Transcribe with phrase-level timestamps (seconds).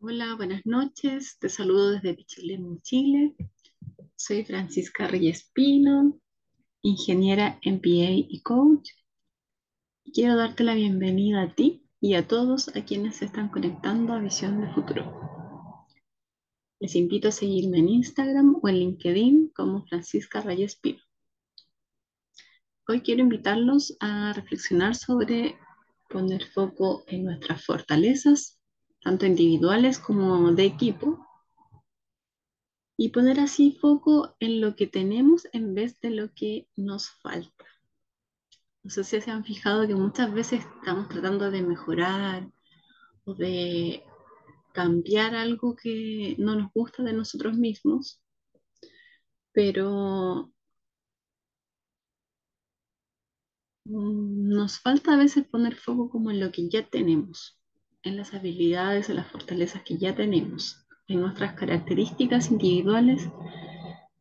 [0.00, 1.38] Hola, buenas noches.
[1.40, 3.34] Te saludo desde Pichilemu, Chile.
[4.14, 6.20] Soy Francisca Reyes Pino,
[6.82, 8.90] ingeniera MBA y coach.
[10.14, 14.20] Quiero darte la bienvenida a ti y a todos a quienes se están conectando a
[14.20, 15.84] Visión de Futuro.
[16.78, 21.02] Les invito a seguirme en Instagram o en LinkedIn como Francisca Reyes Pino.
[22.86, 25.58] Hoy quiero invitarlos a reflexionar sobre
[26.08, 28.57] poner foco en nuestras fortalezas,
[29.02, 31.26] tanto individuales como de equipo,
[32.96, 37.64] y poner así foco en lo que tenemos en vez de lo que nos falta.
[38.82, 42.50] No sé si se han fijado que muchas veces estamos tratando de mejorar
[43.24, 44.02] o de
[44.72, 48.20] cambiar algo que no nos gusta de nosotros mismos,
[49.52, 50.50] pero
[53.84, 57.57] nos falta a veces poner foco como en lo que ya tenemos,
[58.08, 63.28] en las habilidades, en las fortalezas que ya tenemos, en nuestras características individuales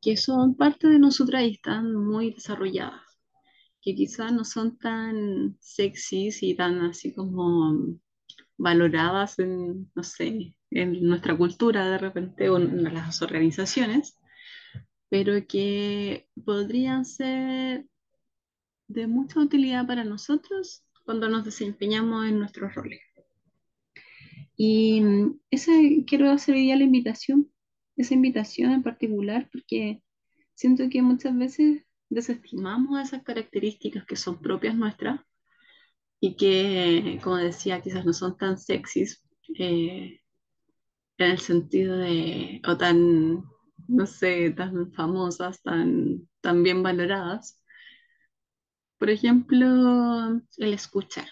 [0.02, 3.02] que son parte de nosotras y están muy desarrolladas,
[3.82, 7.98] que quizás no son tan sexys y tan así como
[8.58, 14.16] valoradas en, no sé, en nuestra cultura de repente o en las organizaciones,
[15.10, 17.86] pero que podrían ser
[18.88, 23.07] de mucha utilidad para nosotros cuando nos desempeñamos en nuestros roles.
[24.58, 25.72] Y mm, esa
[26.08, 27.52] quiero hacer día la invitación,
[27.98, 30.04] esa invitación en particular, porque
[30.56, 35.22] siento que muchas veces desestimamos esas características que son propias nuestras
[36.20, 39.24] y que, como decía, quizás no son tan sexys
[39.60, 40.22] eh,
[41.18, 43.44] en el sentido de, o tan,
[43.88, 47.62] no sé, tan famosas, tan, tan bien valoradas.
[49.00, 49.66] Por ejemplo,
[50.58, 51.28] el escuchar.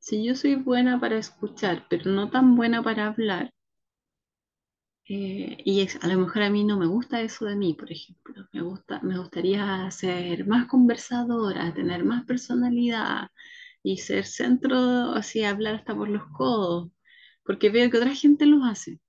[0.00, 3.52] Si yo soy buena para escuchar, pero no tan buena para hablar,
[5.08, 7.90] eh, y es- a lo mejor a mí no me gusta eso de mí, por
[7.92, 8.46] ejemplo.
[8.52, 13.28] Me gusta, me gustaría ser más conversadora, tener más personalidad
[13.82, 16.90] y ser centro, así hablar hasta por los codos,
[17.44, 19.00] porque veo que otra gente lo hace.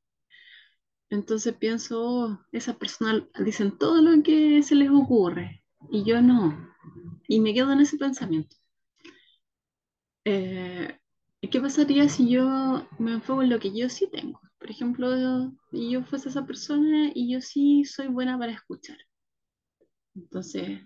[1.12, 6.74] Entonces pienso, oh, esas personas dicen todo lo que se les ocurre y yo no.
[7.28, 8.56] Y me quedo en ese pensamiento.
[10.26, 10.98] Eh,
[11.52, 14.40] ¿qué pasaría si yo me enfoco en lo que yo sí tengo?
[14.60, 18.98] Por ejemplo, y yo fuese esa persona y yo sí soy buena para escuchar.
[20.16, 20.82] Entonces,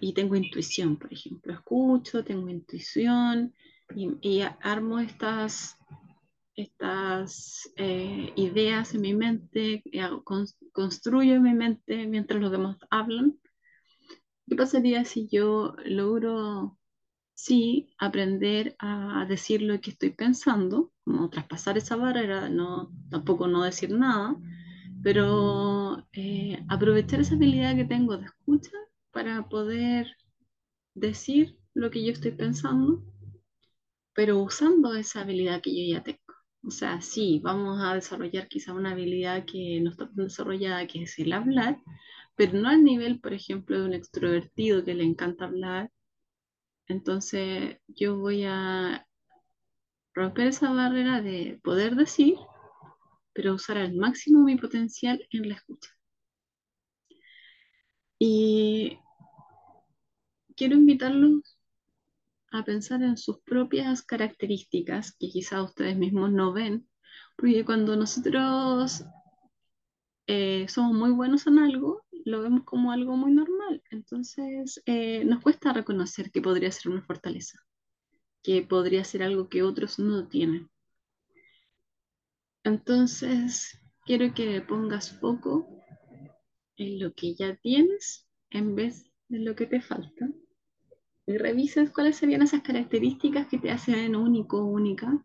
[0.00, 3.54] y tengo intuición, por ejemplo, escucho, tengo intuición
[3.96, 5.76] y, y armo estas,
[6.56, 9.82] estas eh, ideas en mi mente,
[10.24, 13.38] cons- construyo en mi mente mientras los demás hablan.
[14.46, 16.78] ¿Qué pasaría si yo logro
[17.42, 23.64] sí aprender a decir lo que estoy pensando, como traspasar esa barrera, no, tampoco no
[23.64, 24.36] decir nada,
[25.02, 28.70] pero eh, aprovechar esa habilidad que tengo de escucha
[29.10, 30.06] para poder
[30.94, 33.02] decir lo que yo estoy pensando,
[34.14, 36.20] pero usando esa habilidad que yo ya tengo.
[36.64, 41.02] O sea, sí, vamos a desarrollar quizá una habilidad que no está tan desarrollada, que
[41.02, 41.80] es el hablar,
[42.36, 45.90] pero no al nivel, por ejemplo, de un extrovertido que le encanta hablar.
[46.92, 49.06] Entonces, yo voy a
[50.14, 52.36] romper esa barrera de poder decir,
[53.32, 55.88] pero usar al máximo mi potencial en la escucha.
[58.18, 58.98] Y
[60.54, 61.58] quiero invitarlos
[62.52, 66.86] a pensar en sus propias características que quizás ustedes mismos no ven,
[67.36, 69.02] porque cuando nosotros
[70.26, 73.82] eh, somos muy buenos en algo, lo vemos como algo muy normal.
[73.90, 77.58] Entonces, eh, nos cuesta reconocer que podría ser una fortaleza,
[78.42, 80.70] que podría ser algo que otros no tienen.
[82.64, 85.66] Entonces, quiero que pongas foco
[86.76, 90.28] en lo que ya tienes en vez de lo que te falta.
[91.26, 95.24] Y revises cuáles serían esas características que te hacen único o única,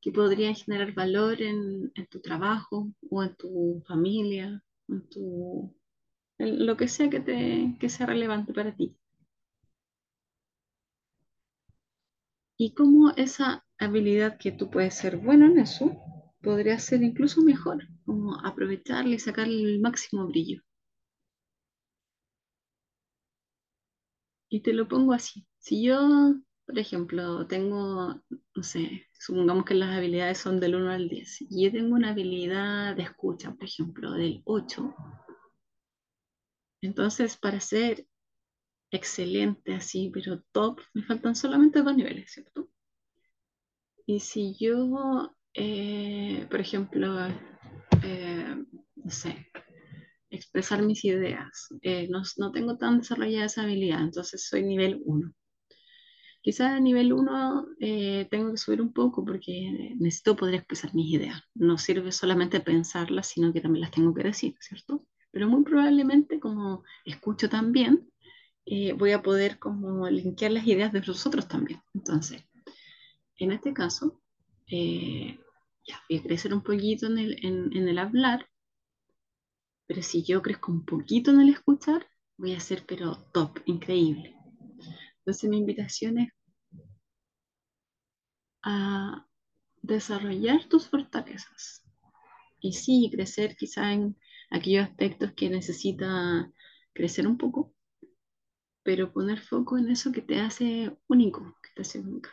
[0.00, 5.74] que podrían generar valor en, en tu trabajo o en tu familia, en, tu,
[6.38, 8.96] lo que sea que, te, que sea relevante para ti.
[12.58, 15.96] Y cómo esa habilidad que tú puedes ser bueno en eso,
[16.42, 20.60] podría ser incluso mejor, como aprovecharla y sacarle el máximo brillo.
[24.48, 25.46] Y te lo pongo así.
[25.58, 25.98] Si yo,
[26.66, 28.14] por ejemplo, tengo,
[28.54, 32.10] no sé, supongamos que las habilidades son del uno al 10 y yo tengo una
[32.10, 34.94] habilidad de escucha, por ejemplo, del 8,
[36.86, 38.06] entonces para ser
[38.90, 42.68] excelente así, pero top, me faltan solamente dos niveles, ¿cierto?
[44.06, 47.26] Y si yo eh, por ejemplo,
[48.02, 48.56] eh,
[48.96, 49.46] no sé,
[50.30, 51.68] expresar mis ideas.
[51.82, 55.32] Eh, no, no, tengo tan desarrollada esa habilidad, entonces soy nivel 1.
[56.42, 61.12] Quizás a nivel 1 eh, tengo que subir un poco porque necesito poder expresar mis
[61.14, 61.40] ideas.
[61.54, 65.06] No sirve solamente pensarlas, sino que también las tengo que decir, ¿cierto?
[65.34, 68.08] Pero muy probablemente como escucho también,
[68.66, 71.82] eh, voy a poder como linkear las ideas de los otros también.
[71.92, 72.44] Entonces,
[73.38, 74.22] en este caso,
[74.68, 75.36] eh,
[75.84, 78.46] ya voy a crecer un poquito en el, en el hablar,
[79.88, 82.06] pero si yo crezco un poquito en el escuchar,
[82.36, 84.36] voy a ser pero top, increíble.
[85.18, 86.28] Entonces mi invitación es
[88.62, 89.26] a
[89.82, 91.82] desarrollar tus fortalezas.
[92.60, 94.16] Y sí, crecer quizá en
[94.50, 96.50] aquellos aspectos que necesita
[96.92, 97.74] crecer un poco,
[98.82, 102.30] pero poner foco en eso que te hace único, que te hace única.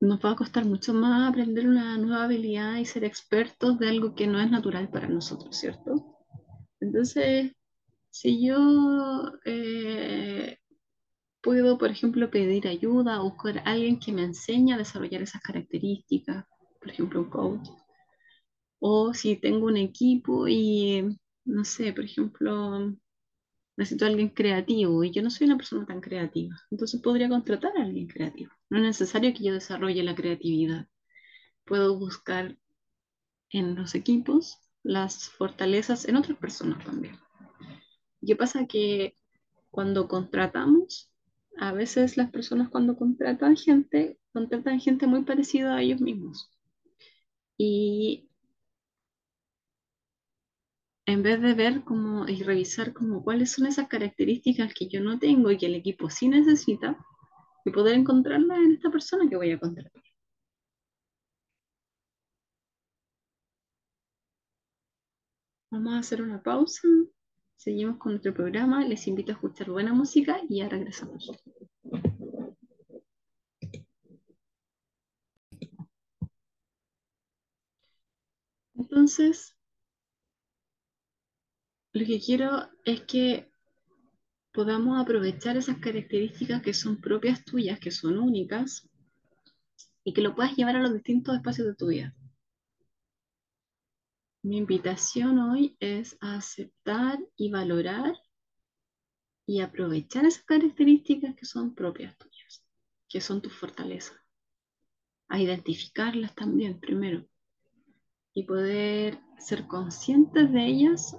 [0.00, 4.14] Nos va a costar mucho más aprender una nueva habilidad y ser expertos de algo
[4.14, 6.16] que no es natural para nosotros, ¿cierto?
[6.80, 7.52] Entonces,
[8.10, 10.58] si yo eh,
[11.42, 15.42] puedo, por ejemplo, pedir ayuda o buscar a alguien que me enseñe a desarrollar esas
[15.42, 16.44] características,
[16.80, 17.68] por ejemplo, un coach.
[18.80, 22.94] O si tengo un equipo y, no sé, por ejemplo,
[23.76, 27.76] necesito a alguien creativo y yo no soy una persona tan creativa, entonces podría contratar
[27.76, 28.52] a alguien creativo.
[28.70, 30.88] No es necesario que yo desarrolle la creatividad.
[31.64, 32.58] Puedo buscar
[33.50, 37.16] en los equipos las fortalezas en otras personas también.
[38.24, 38.66] ¿Qué pasa?
[38.66, 39.16] Que
[39.70, 41.10] cuando contratamos,
[41.56, 46.50] a veces las personas cuando contratan gente, contratan gente muy parecida a ellos mismos.
[47.56, 48.27] Y
[51.08, 55.18] en vez de ver como y revisar como cuáles son esas características que yo no
[55.18, 56.98] tengo y que el equipo sí necesita,
[57.64, 59.92] y poder encontrarlas en esta persona que voy a contratar.
[65.70, 66.86] Vamos a hacer una pausa.
[67.56, 68.84] Seguimos con nuestro programa.
[68.84, 71.30] Les invito a escuchar buena música y ya regresamos.
[78.74, 79.57] Entonces,
[81.92, 83.50] lo que quiero es que
[84.52, 88.88] podamos aprovechar esas características que son propias tuyas, que son únicas,
[90.04, 92.14] y que lo puedas llevar a los distintos espacios de tu vida.
[94.42, 98.14] Mi invitación hoy es a aceptar y valorar
[99.46, 102.64] y aprovechar esas características que son propias tuyas,
[103.08, 104.16] que son tus fortalezas.
[105.28, 107.26] A identificarlas también primero
[108.32, 111.16] y poder ser conscientes de ellas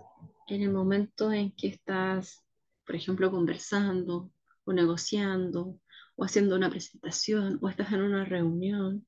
[0.50, 2.44] en el momento en que estás,
[2.86, 4.32] por ejemplo, conversando
[4.66, 5.80] o negociando
[6.16, 9.08] o haciendo una presentación o estás en una reunión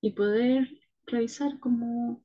[0.00, 0.68] y poder
[1.06, 2.24] revisar cómo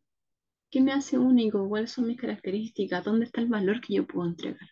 [0.72, 1.68] ¿Qué me hace único?
[1.68, 3.04] ¿Cuáles son mis características?
[3.04, 4.70] ¿Dónde está el valor que yo puedo entregar?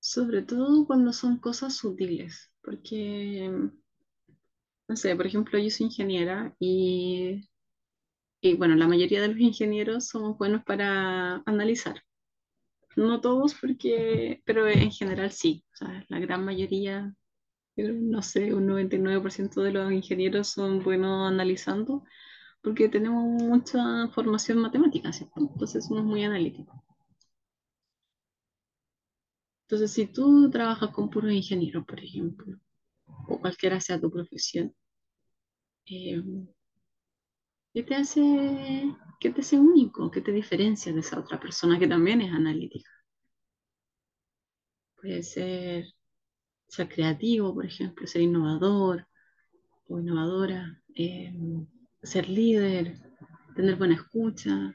[0.00, 3.48] Sobre todo cuando son cosas sutiles, porque,
[4.88, 7.48] no sé, por ejemplo, yo soy ingeniera y,
[8.40, 12.02] y bueno, la mayoría de los ingenieros somos buenos para analizar.
[12.96, 15.64] No todos, porque, pero en general sí,
[16.08, 17.14] la gran mayoría
[17.88, 22.04] no sé, un 99% de los ingenieros son buenos analizando
[22.62, 25.40] porque tenemos mucha formación matemática, ¿cierto?
[25.40, 26.76] Entonces somos muy analíticos.
[29.66, 32.58] Entonces, si tú trabajas con puros ingenieros, por ejemplo,
[33.06, 34.74] o cualquiera sea tu profesión,
[35.86, 36.22] eh,
[37.74, 40.10] ¿qué te hace, qué te hace único?
[40.10, 42.90] ¿Qué te diferencia de esa otra persona que también es analítica?
[44.96, 45.86] Puede ser
[46.70, 49.06] ser creativo, por ejemplo, ser innovador
[49.88, 51.34] o innovadora, eh,
[52.02, 52.96] ser líder,
[53.56, 54.74] tener buena escucha,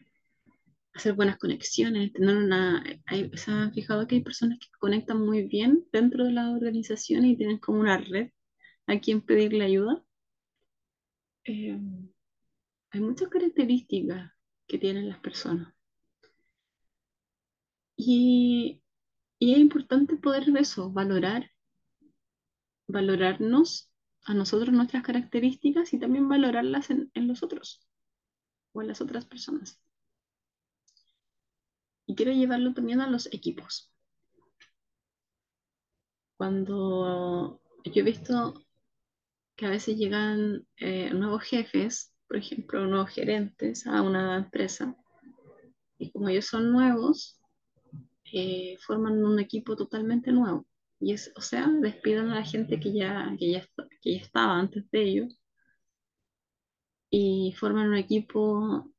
[0.93, 2.83] hacer buenas conexiones, tener una...
[3.05, 7.25] Hay, ¿Se han fijado que hay personas que conectan muy bien dentro de la organización
[7.25, 8.31] y tienen como una red
[8.87, 10.03] a quien pedirle ayuda?
[11.45, 11.79] Eh,
[12.95, 14.31] hay muchas características
[14.67, 15.73] que tienen las personas.
[17.97, 18.81] Y,
[19.37, 21.51] y es importante poder eso, valorar
[22.87, 23.91] valorarnos
[24.23, 27.85] a nosotros nuestras características y también valorarlas en, en los otros
[28.71, 29.81] o en las otras personas.
[32.05, 33.91] Y quiero llevarlo también a los equipos.
[36.37, 38.65] Cuando yo he visto
[39.57, 44.93] que a veces llegan eh, nuevos jefes, por ejemplo, nuevos gerentes a una empresa,
[45.97, 47.39] y como ellos son nuevos,
[48.33, 50.67] eh, forman un equipo totalmente nuevo
[50.99, 53.65] Y es, o sea, despidan a la gente que ya, que ya,
[54.01, 55.39] que ya estaba antes de ellos
[57.09, 58.91] y forman un equipo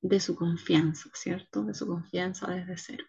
[0.00, 1.64] de su confianza, ¿cierto?
[1.64, 3.04] De su confianza desde cero.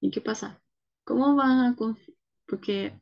[0.00, 0.62] ¿Y qué pasa?
[1.04, 2.16] ¿Cómo van a confiar?
[2.46, 2.98] Porque,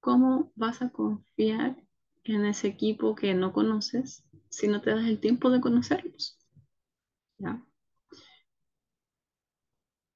[0.00, 1.85] ¿cómo vas a confiar
[2.34, 6.38] en ese equipo que no conoces si no te das el tiempo de conocerlos?
[7.38, 7.62] ¿Ya?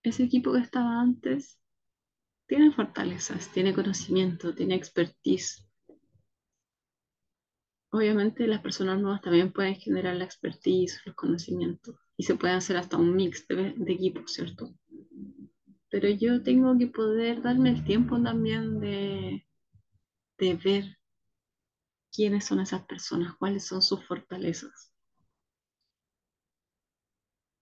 [0.02, 1.60] Ese equipo que estaba antes
[2.46, 5.66] tiene fortalezas, tiene conocimiento, tiene expertise.
[7.92, 12.76] Obviamente las personas nuevas también pueden generar la expertise, los conocimientos y se puede hacer
[12.76, 14.74] hasta un mix de, de equipos, ¿cierto?
[15.90, 19.46] Pero yo tengo que poder darme el tiempo también de,
[20.38, 20.99] de ver
[22.12, 24.90] quiénes son esas personas, cuáles son sus fortalezas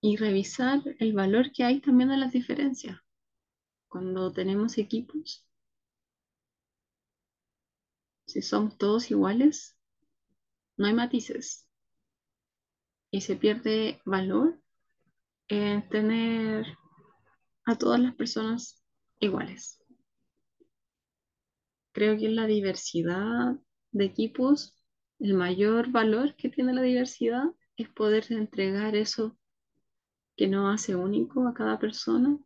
[0.01, 2.99] y revisar el valor que hay también en las diferencias.
[3.89, 5.47] Cuando tenemos equipos,
[8.27, 9.77] si somos todos iguales,
[10.77, 11.67] no hay matices
[13.11, 14.61] y se pierde valor
[15.49, 16.67] en tener
[17.65, 18.83] a todas las personas
[19.19, 19.83] iguales.
[21.93, 23.57] Creo que en la diversidad
[23.93, 24.75] de equipos,
[25.19, 27.45] el mayor valor que tiene la diversidad
[27.77, 29.37] es poder entregar eso
[30.37, 32.39] que nos hace único a cada persona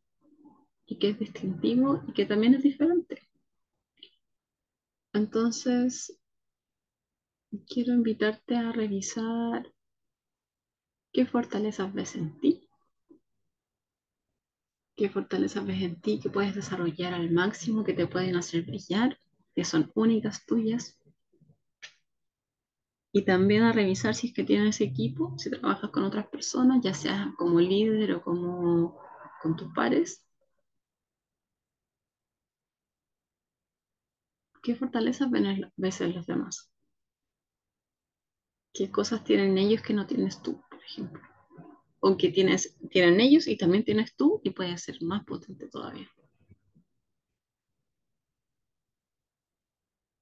[0.86, 3.22] y que es distintivo y que también es diferente.
[5.12, 6.18] Entonces,
[7.68, 9.70] quiero invitarte a revisar
[11.12, 12.68] qué fortalezas ves en ti,
[14.96, 19.18] qué fortalezas ves en ti que puedes desarrollar al máximo, que te pueden hacer brillar,
[19.54, 20.98] que son únicas tuyas.
[23.12, 26.94] Y también a revisar si es que tienes equipo, si trabajas con otras personas, ya
[26.94, 28.98] sea como líder o como
[29.42, 30.24] con tus pares,
[34.62, 35.28] ¿qué fortalezas
[35.76, 36.72] ves en los demás?
[38.74, 41.22] ¿Qué cosas tienen ellos que no tienes tú, por ejemplo?
[42.00, 46.08] O que tienes, tienen ellos y también tienes tú y puede ser más potente todavía.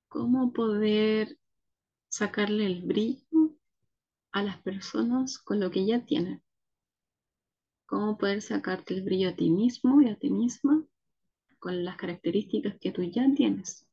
[0.09, 1.39] ¿Cómo poder
[2.11, 3.57] sacarle el brillo
[4.33, 6.43] a las personas con lo que ya tienen?
[7.87, 10.85] ¿Cómo poder sacarte el brillo a ti mismo y a ti misma
[11.59, 13.87] con las características que tú ya tienes?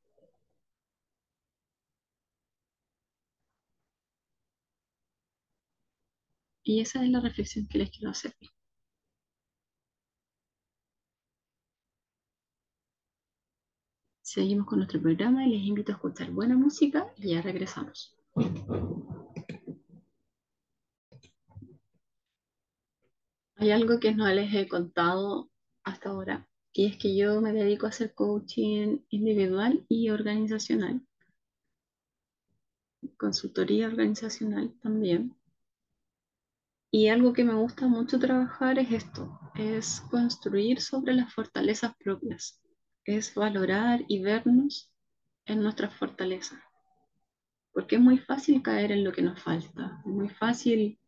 [6.64, 8.36] Y esa es la reflexión que les quiero hacer.
[14.28, 18.14] Seguimos con nuestro programa y les invito a escuchar buena música y ya regresamos.
[23.56, 25.50] Hay algo que no les he contado
[25.86, 31.02] hasta ahora, y es que yo me dedico a hacer coaching individual y organizacional,
[33.16, 35.38] consultoría organizacional también.
[36.92, 42.62] Y algo que me gusta mucho trabajar es esto, es construir sobre las fortalezas propias,
[43.08, 44.92] es valorar y vernos
[45.46, 46.60] en nuestras fortalezas,
[47.72, 51.00] porque es muy fácil caer en lo que nos falta, es muy fácil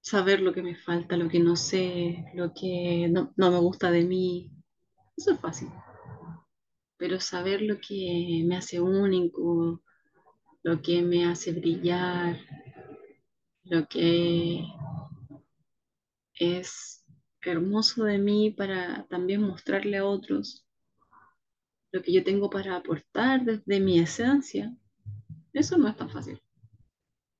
[0.00, 3.90] saber lo que me falta, lo que no sé, lo que no, no me gusta
[3.90, 4.50] de mí,
[5.14, 5.68] eso es fácil,
[6.96, 9.82] pero saber lo que me hace único,
[10.62, 12.40] lo que me hace brillar,
[13.64, 14.64] lo que
[16.32, 17.04] es
[17.42, 20.64] hermoso de mí para también mostrarle a otros
[21.92, 24.74] lo que yo tengo para aportar desde mi esencia,
[25.52, 26.40] eso no es tan fácil.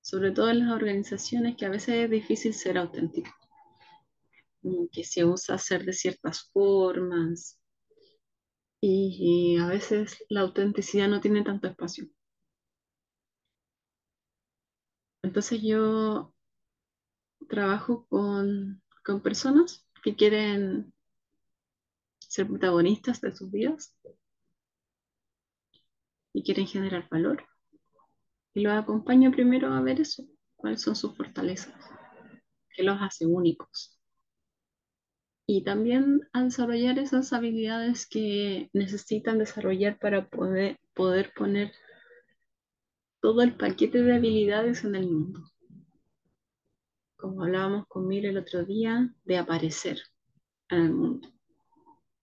[0.00, 3.30] Sobre todo en las organizaciones que a veces es difícil ser auténtico,
[4.92, 7.60] que se usa hacer de ciertas formas
[8.80, 12.08] y, y a veces la autenticidad no tiene tanto espacio.
[15.22, 16.32] Entonces yo
[17.48, 20.92] trabajo con, con personas que quieren
[22.18, 23.96] ser protagonistas de sus vidas
[26.38, 27.44] y quieren generar valor.
[28.54, 31.74] Y los acompaño primero a ver eso, cuáles son sus fortalezas,
[32.70, 33.98] qué los hace únicos.
[35.48, 41.72] Y también a desarrollar esas habilidades que necesitan desarrollar para poder, poder poner
[43.20, 45.40] todo el paquete de habilidades en el mundo.
[47.16, 49.98] Como hablábamos con Mira el otro día, de aparecer
[50.68, 51.28] en el mundo,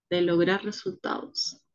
[0.08, 1.65] de lograr resultados,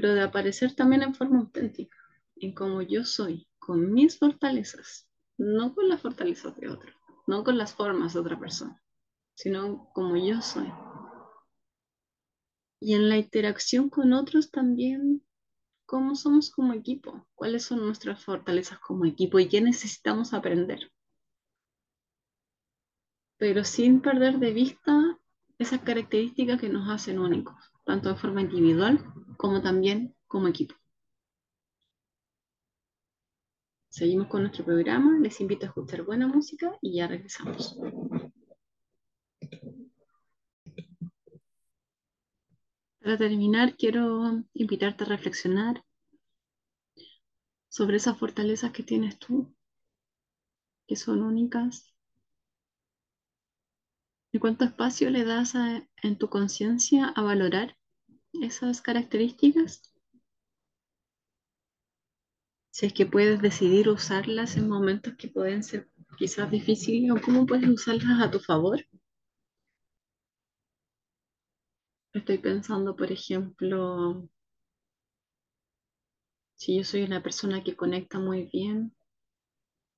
[0.00, 1.96] pero de aparecer también en forma auténtica,
[2.36, 6.92] en como yo soy, con mis fortalezas, no con las fortalezas de otro,
[7.26, 8.80] no con las formas de otra persona,
[9.34, 10.72] sino como yo soy.
[12.78, 15.26] Y en la interacción con otros también,
[15.84, 17.26] ¿cómo somos como equipo?
[17.34, 20.92] ¿Cuáles son nuestras fortalezas como equipo y qué necesitamos aprender?
[23.36, 25.18] Pero sin perder de vista
[25.58, 29.04] esas características que nos hacen únicos, tanto de forma individual
[29.38, 30.74] como también como equipo.
[33.88, 37.78] Seguimos con nuestro programa, les invito a escuchar buena música y ya regresamos.
[43.00, 45.84] Para terminar, quiero invitarte a reflexionar
[47.68, 49.54] sobre esas fortalezas que tienes tú,
[50.88, 51.94] que son únicas,
[54.32, 57.77] y cuánto espacio le das en tu conciencia a valorar
[58.32, 59.82] esas características.
[62.70, 67.46] Si es que puedes decidir usarlas en momentos que pueden ser quizás difíciles o cómo
[67.46, 68.84] puedes usarlas a tu favor.
[72.12, 74.28] Estoy pensando, por ejemplo,
[76.56, 78.94] si yo soy una persona que conecta muy bien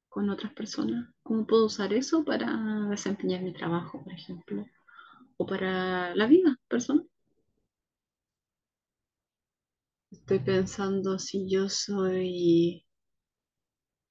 [0.09, 4.67] con otras personas, ¿cómo puedo usar eso para desempeñar mi trabajo, por ejemplo?
[5.39, 7.09] O para la vida personal.
[10.31, 12.87] Estoy pensando si yo soy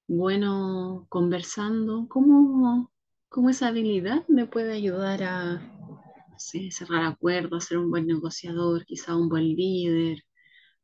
[0.06, 2.92] bueno conversando, ¿cómo,
[3.30, 9.30] cómo esa habilidad me puede ayudar a cerrar acuerdos, ser un buen negociador, quizá un
[9.30, 10.22] buen líder,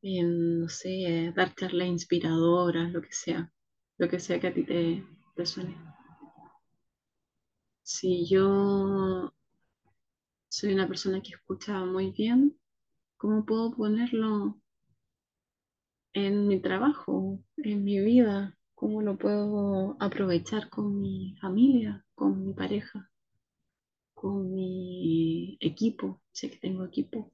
[0.01, 3.53] no sé, dar charlas inspiradoras, lo que sea,
[3.99, 5.77] lo que sea que a ti te, te suene.
[7.83, 9.35] Si yo
[10.49, 12.59] soy una persona que escucha muy bien,
[13.19, 14.59] ¿cómo puedo ponerlo
[16.17, 18.59] en mi trabajo, en mi vida?
[18.75, 23.11] ¿Cómo lo puedo aprovechar con mi familia, con mi pareja,
[24.15, 26.23] con mi equipo?
[26.33, 27.33] Sé que tengo equipo.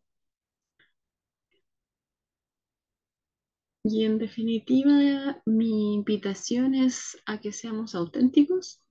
[3.84, 8.82] Y en definitiva, mi invitación es a que seamos auténticos,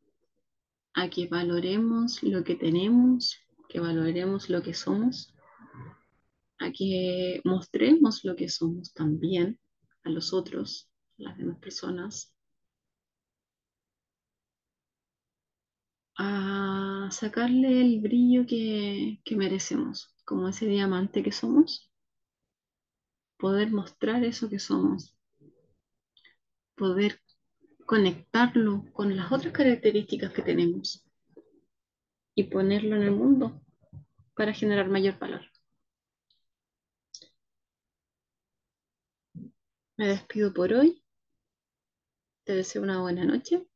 [0.93, 3.37] a que valoremos lo que tenemos,
[3.67, 5.33] que valoremos lo que somos,
[6.59, 9.59] a que mostremos lo que somos también
[10.03, 12.33] a los otros, a las demás personas,
[16.17, 21.91] a sacarle el brillo que, que merecemos, como ese diamante que somos,
[23.37, 25.17] poder mostrar eso que somos,
[26.75, 27.19] poder
[27.85, 31.03] conectarlo con las otras características que tenemos
[32.35, 33.61] y ponerlo en el mundo
[34.35, 35.50] para generar mayor valor.
[40.01, 41.03] Me despido por hoy.
[42.43, 43.67] Te deseo una buena noche.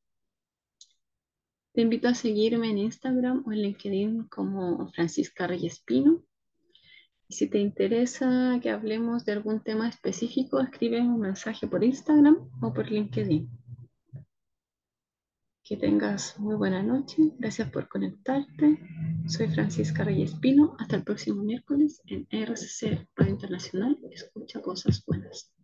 [1.72, 6.24] Te invito a seguirme en Instagram o en LinkedIn como Francisca Reyespino.
[7.28, 12.50] Y si te interesa que hablemos de algún tema específico, escribe un mensaje por Instagram
[12.60, 13.48] o por LinkedIn.
[15.64, 17.34] Que tengas muy buena noche.
[17.38, 18.80] Gracias por conectarte.
[19.28, 20.76] Soy Francisca Reyespino.
[20.80, 24.00] Hasta el próximo miércoles en RCC Radio Internacional.
[24.10, 25.56] Escucha cosas buenas.